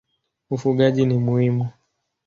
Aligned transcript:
Ufugaji 0.49 1.05
ni 1.05 1.17
muhimu. 1.19 1.69